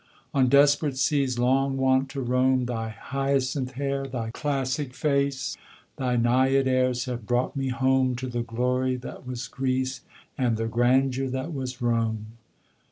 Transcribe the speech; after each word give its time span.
On 0.33 0.49
desperate 0.49 0.97
seas 0.97 1.37
long 1.37 1.77
wont 1.77 2.09
to 2.09 2.21
roam, 2.21 2.65
Thy 2.65 2.89
hyacinth 2.89 3.73
hair, 3.73 4.07
thy 4.07 4.31
classic 4.31 4.95
face, 4.95 5.57
Thy 5.97 6.15
Naiad 6.15 6.67
airs 6.67 7.05
have 7.05 7.27
brought 7.27 7.55
me 7.55 7.67
home 7.67 8.15
To 8.15 8.25
the 8.27 8.41
glory 8.41 8.95
that 8.95 9.27
was 9.27 9.47
Greece, 9.47 10.01
And 10.39 10.57
the 10.57 10.65
grandeur 10.65 11.29
that 11.29 11.53
was 11.53 11.83
Rome. 11.83 12.35